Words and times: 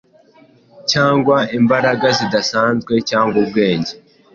cyangwa 0.91 1.37
imbaraga 1.59 2.07
zidasanzwe, 2.17 2.93
cyangwa 3.09 3.35
ubwenge, 3.43 3.93